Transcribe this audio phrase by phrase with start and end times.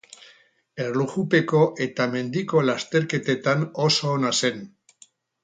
[0.85, 4.67] Erlojupeko eta mendiko lasterketetan oso ona zen.